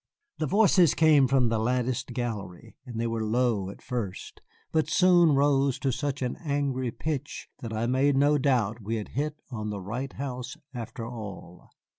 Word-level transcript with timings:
The 0.39 0.47
voices 0.47 0.95
came 0.95 1.27
from 1.27 1.49
the 1.49 1.59
latticed 1.59 2.13
gallery, 2.13 2.75
and 2.87 2.99
they 2.99 3.05
were 3.05 3.23
low 3.23 3.69
at 3.69 3.83
first, 3.83 4.41
but 4.71 4.89
soon 4.89 5.35
rose 5.35 5.77
to 5.77 5.91
such 5.91 6.23
an 6.23 6.37
angry 6.37 6.89
pitch 6.89 7.49
that 7.59 7.71
I 7.71 7.85
made 7.85 8.17
no 8.17 8.39
doubt 8.39 8.81
we 8.81 8.95
had 8.95 9.09
hit 9.09 9.39
on 9.51 9.69
the 9.69 9.79
right 9.79 10.13
house 10.13 10.57
after 10.73 11.05
all. 11.05 11.69